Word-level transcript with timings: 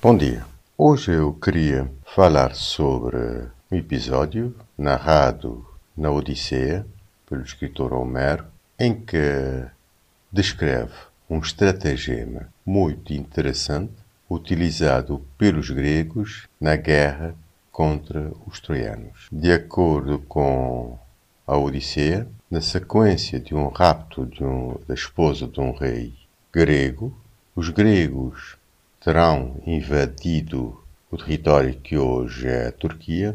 Bom 0.00 0.16
dia. 0.16 0.46
Hoje 0.76 1.10
eu 1.10 1.32
queria 1.32 1.90
falar 2.14 2.54
sobre 2.54 3.16
um 3.68 3.76
episódio 3.76 4.54
narrado 4.78 5.66
na 5.96 6.08
Odisseia 6.08 6.86
pelo 7.28 7.42
escritor 7.42 7.92
Homero, 7.92 8.44
em 8.78 8.94
que 8.94 9.18
descreve 10.30 10.92
um 11.28 11.40
estratagema 11.40 12.48
muito 12.64 13.12
interessante 13.12 13.92
utilizado 14.30 15.26
pelos 15.36 15.68
gregos 15.68 16.46
na 16.60 16.76
guerra 16.76 17.34
contra 17.72 18.30
os 18.46 18.60
troianos. 18.60 19.26
De 19.32 19.50
acordo 19.50 20.20
com 20.20 20.96
a 21.44 21.56
Odisseia, 21.56 22.28
na 22.48 22.60
sequência 22.60 23.40
de 23.40 23.52
um 23.52 23.66
rapto 23.66 24.24
de 24.26 24.44
um, 24.44 24.78
da 24.86 24.94
esposa 24.94 25.48
de 25.48 25.60
um 25.60 25.72
rei 25.72 26.14
grego, 26.52 27.12
os 27.56 27.68
gregos 27.70 28.57
terão 29.08 29.56
invadido 29.64 30.84
o 31.10 31.16
território 31.16 31.72
que 31.80 31.96
hoje 31.96 32.46
é 32.46 32.66
a 32.66 32.72
Turquia 32.72 33.34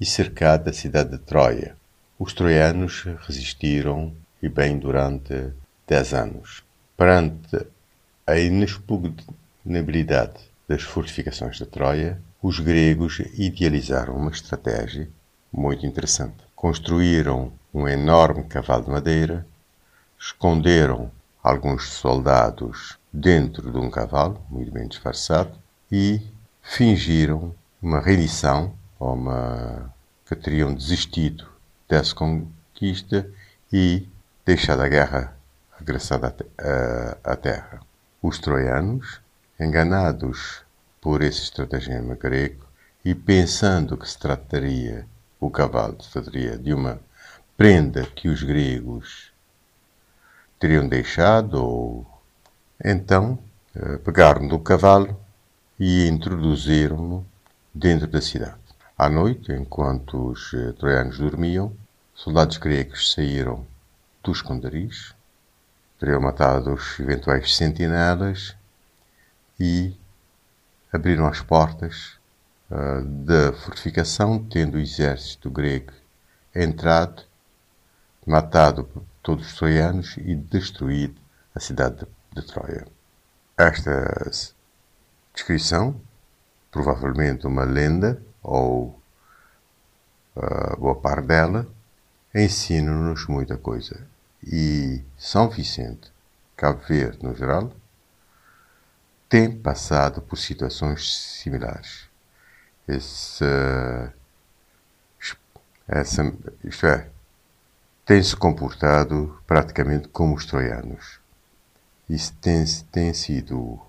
e 0.00 0.04
cercado 0.04 0.68
a 0.68 0.72
cidade 0.72 1.10
de 1.10 1.18
Troia. 1.18 1.76
Os 2.18 2.32
troianos 2.32 3.04
resistiram 3.24 4.12
e 4.42 4.48
bem 4.48 4.76
durante 4.76 5.52
dez 5.86 6.12
anos. 6.12 6.64
Perante 6.96 7.64
a 8.26 8.36
inexpugnabilidade 8.36 10.40
das 10.66 10.82
fortificações 10.82 11.58
de 11.58 11.66
Troia, 11.66 12.20
os 12.42 12.58
gregos 12.58 13.20
idealizaram 13.38 14.16
uma 14.16 14.32
estratégia 14.32 15.08
muito 15.52 15.86
interessante. 15.86 16.42
Construíram 16.56 17.52
um 17.72 17.86
enorme 17.86 18.42
cavalo 18.42 18.82
de 18.82 18.90
madeira, 18.90 19.46
esconderam 20.18 21.08
alguns 21.40 21.88
soldados 21.88 22.98
dentro 23.16 23.70
de 23.70 23.78
um 23.78 23.88
cavalo, 23.88 24.44
muito 24.50 24.72
bem 24.72 24.88
disfarçado, 24.88 25.56
e 25.90 26.20
fingiram 26.60 27.54
uma 27.80 28.00
rendição, 28.00 28.74
ou 28.98 29.14
uma 29.14 29.94
que 30.26 30.34
teriam 30.34 30.74
desistido 30.74 31.46
dessa 31.88 32.12
conquista 32.12 33.30
e 33.72 34.08
deixado 34.44 34.82
a 34.82 34.88
guerra 34.88 35.36
regressada 35.78 36.34
à 37.22 37.36
terra. 37.36 37.80
Os 38.20 38.40
troianos, 38.40 39.20
enganados 39.60 40.62
por 41.00 41.22
esse 41.22 41.42
estratagema 41.42 42.16
grego 42.16 42.64
e 43.04 43.14
pensando 43.14 43.96
que 43.96 44.08
se 44.08 44.18
trataria, 44.18 45.06
o 45.38 45.50
cavalo 45.50 46.02
se 46.02 46.10
trataria 46.10 46.58
de 46.58 46.74
uma 46.74 46.98
prenda 47.56 48.02
que 48.02 48.28
os 48.28 48.42
gregos 48.42 49.30
teriam 50.58 50.88
deixado 50.88 51.62
ou 51.62 52.13
então 52.82 53.38
eh, 53.74 53.98
pegaram 53.98 54.46
do 54.46 54.58
cavalo 54.58 55.20
e 55.78 56.06
introduziram-no 56.06 57.26
dentro 57.74 58.06
da 58.06 58.20
cidade. 58.20 58.58
À 58.96 59.08
noite, 59.08 59.52
enquanto 59.52 60.30
os 60.30 60.54
eh, 60.54 60.72
troianos 60.72 61.18
dormiam, 61.18 61.76
soldados 62.14 62.56
gregos 62.58 63.12
saíram 63.12 63.66
dos 64.22 64.38
esconderijos, 64.38 65.14
teriam 65.98 66.20
matado 66.20 66.72
os 66.72 66.98
eventuais 67.00 67.54
sentinelas 67.56 68.56
e 69.58 69.96
abriram 70.92 71.26
as 71.26 71.40
portas 71.40 72.18
uh, 72.70 73.02
da 73.02 73.52
fortificação, 73.52 74.38
tendo 74.44 74.76
o 74.76 74.80
exército 74.80 75.50
grego 75.50 75.92
entrado, 76.54 77.22
matado 78.26 78.88
todos 79.22 79.46
os 79.46 79.54
troianos 79.54 80.16
e 80.18 80.34
destruído 80.34 81.20
a 81.54 81.60
cidade 81.60 81.96
de, 81.96 82.06
de 82.34 82.42
Troia. 82.42 82.86
Esta 83.56 84.30
descrição, 85.32 86.00
provavelmente 86.70 87.46
uma 87.46 87.64
lenda, 87.64 88.20
ou 88.42 89.00
uh, 90.36 90.76
boa 90.76 90.96
parte 90.96 91.28
dela, 91.28 91.66
ensina-nos 92.34 93.26
muita 93.26 93.56
coisa. 93.56 94.06
E 94.42 95.02
São 95.16 95.48
Vicente, 95.48 96.12
Cabo 96.56 96.80
Verde 96.86 97.22
no 97.22 97.34
geral, 97.34 97.72
tem 99.28 99.50
passado 99.56 100.20
por 100.20 100.36
situações 100.36 101.16
similares. 101.40 102.08
Esse, 102.86 103.44
essa, 105.88 106.34
isto 106.62 106.86
é, 106.86 107.08
tem 108.04 108.22
se 108.22 108.36
comportado 108.36 109.40
praticamente 109.46 110.08
como 110.08 110.34
os 110.34 110.44
troianos 110.44 111.23
e 112.08 112.16
têm, 112.40 112.64
têm 112.92 113.14
sido 113.14 113.80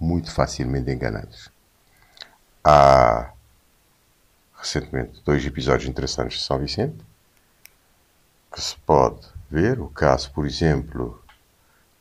muito 0.00 0.30
facilmente 0.30 0.90
enganados. 0.90 1.50
Há 2.62 3.32
recentemente 4.56 5.20
dois 5.24 5.44
episódios 5.44 5.88
interessantes 5.88 6.38
de 6.38 6.44
São 6.44 6.58
Vicente 6.58 6.96
que 8.52 8.60
se 8.60 8.76
pode 8.86 9.26
ver. 9.50 9.80
O 9.80 9.88
caso, 9.88 10.30
por 10.32 10.46
exemplo, 10.46 11.22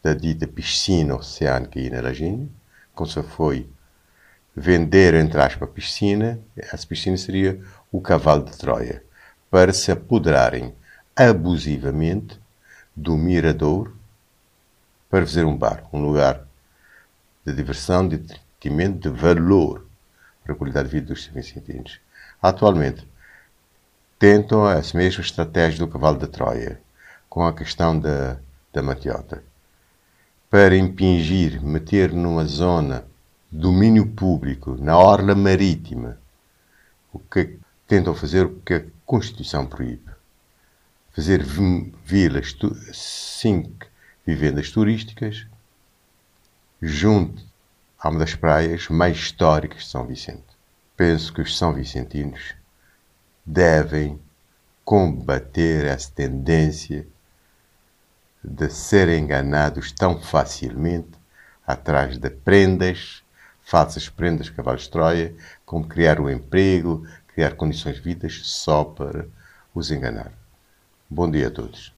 da 0.02 0.14
dita 0.14 0.48
piscina 0.48 1.16
oceânica 1.16 1.80
aí 1.80 1.90
na 1.90 2.02
Lagina, 2.02 2.48
quando 2.94 3.12
se 3.12 3.24
foi 3.24 3.70
vender, 4.56 5.16
entre 5.16 5.42
aspas, 5.42 5.68
a 5.68 5.72
piscina, 5.72 6.40
essa 6.56 6.86
piscina 6.86 7.18
seria 7.18 7.60
o 7.92 8.00
cavalo 8.00 8.46
de 8.46 8.56
Troia, 8.56 9.04
para 9.50 9.74
se 9.74 9.92
apoderarem 9.92 10.74
abusivamente 11.16 12.40
do 12.96 13.18
mirador 13.18 13.94
para 15.14 15.28
fazer 15.28 15.46
um 15.46 15.56
bar, 15.56 15.84
um 15.94 16.04
lugar 16.04 16.44
de 17.46 17.54
diversão, 17.54 18.08
de 18.08 18.16
entretenimento, 18.16 19.12
de 19.12 19.16
valor 19.16 19.86
para 20.44 20.54
a 20.54 20.56
qualidade 20.56 20.90
de 20.90 20.96
vida 20.96 21.14
dos 21.14 21.28
vicentinos. 21.28 22.00
Atualmente, 22.42 23.08
tentam 24.18 24.66
as 24.66 24.92
mesmas 24.92 25.28
estratégias 25.28 25.78
do 25.78 25.88
cavalo 25.88 26.18
de 26.18 26.26
Troia, 26.26 26.82
com 27.30 27.46
a 27.46 27.54
questão 27.54 28.00
da, 28.00 28.40
da 28.74 28.82
matiota, 28.82 29.44
para 30.50 30.76
impingir, 30.76 31.62
meter 31.62 32.12
numa 32.12 32.46
zona 32.46 33.06
domínio 33.52 34.08
público, 34.08 34.76
na 34.82 34.98
orla 34.98 35.36
marítima, 35.36 36.18
o 37.14 37.20
que 37.20 37.60
tentam 37.88 38.16
fazer 38.16 38.48
o 38.48 38.60
que 38.66 38.74
a 38.74 38.84
Constituição 39.06 39.68
proíbe 39.68 40.10
fazer 41.12 41.46
vilas, 42.04 42.58
cinco 42.94 43.93
vivendas 44.26 44.72
turísticas, 44.72 45.46
junto 46.82 47.44
a 48.00 48.10
uma 48.10 48.20
das 48.20 48.36
praias 48.36 48.88
mais 48.90 49.18
históricas 49.18 49.84
de 49.84 49.90
São 49.90 50.06
Vicente. 50.06 50.44
Penso 50.96 51.34
que 51.34 51.42
os 51.42 51.58
São 51.58 51.74
Vicentinos 51.74 52.54
devem 53.46 54.20
combater 54.86 55.86
essa 55.86 56.12
tendência 56.12 57.08
de 58.44 58.70
serem 58.70 59.24
enganados 59.24 59.92
tão 59.92 60.22
facilmente 60.22 61.12
atrás 61.66 62.18
de 62.18 62.30
prendas, 62.30 63.24
falsas 63.64 64.10
prendas 64.10 64.50
cavalos 64.50 64.84
de 64.84 64.90
Troia, 64.90 65.36
como 65.66 65.88
criar 65.88 66.20
um 66.20 66.30
emprego, 66.30 67.08
criar 67.34 67.56
condições 67.56 67.96
de 67.96 68.02
vida 68.02 68.28
só 68.30 68.84
para 68.84 69.26
os 69.74 69.90
enganar. 69.90 70.32
Bom 71.10 71.30
dia 71.30 71.48
a 71.48 71.52
todos. 71.52 71.92